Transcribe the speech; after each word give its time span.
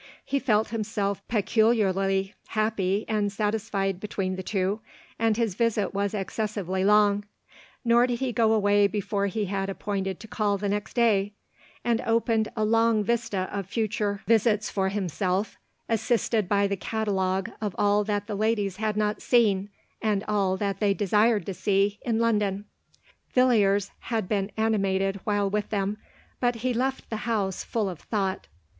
He 0.25 0.39
felt 0.39 0.69
him 0.69 0.83
self 0.83 1.21
peculiarly 1.27 2.33
happy 2.47 3.05
and 3.07 3.31
satisfied 3.31 3.99
between 3.99 4.35
the 4.35 4.41
two, 4.41 4.79
and 5.19 5.37
his 5.37 5.53
visit 5.53 5.93
was 5.93 6.15
excessively 6.15 6.83
long; 6.83 7.23
nor 7.85 8.07
did 8.07 8.17
he 8.19 8.31
go 8.31 8.51
away 8.51 8.87
before 8.87 9.27
he 9.27 9.45
had 9.45 9.69
appointed 9.69 10.19
to 10.19 10.27
call 10.27 10.57
th< 10.57 10.71
next 10.71 10.95
day, 10.95 11.33
and 11.85 12.01
opened 12.01 12.49
a 12.55 12.65
long 12.65 13.03
vista 13.03 13.47
of 13.51 13.67
future 13.67 14.23
300 14.25 14.25
LODORE. 14.25 14.25
visits 14.25 14.69
for 14.71 14.89
himself, 14.89 15.57
assisted 15.87 16.49
by 16.49 16.65
the 16.65 16.75
catalogue 16.75 17.51
of 17.61 17.75
all 17.77 18.03
that 18.03 18.25
the 18.25 18.33
ladies 18.33 18.77
had 18.77 18.97
not 18.97 19.21
seen, 19.21 19.69
and 20.01 20.23
all 20.27 20.57
that 20.57 20.79
they 20.79 20.95
desired 20.95 21.45
to 21.45 21.53
see, 21.53 21.99
in 22.03 22.17
London. 22.17 22.65
\ 22.97 23.35
illiers 23.35 23.91
had 23.99 24.27
been 24.27 24.51
animated 24.57 25.17
while 25.25 25.47
with 25.47 25.69
them, 25.69 25.97
but 26.39 26.63
lie 26.63 26.71
left 26.71 27.07
the 27.11 27.17
house 27.17 27.63
full 27.63 27.87
of 27.87 27.99
thought. 27.99 28.47